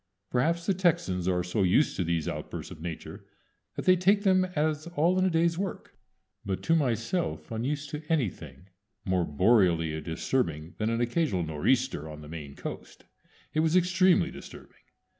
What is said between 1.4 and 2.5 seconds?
so used to these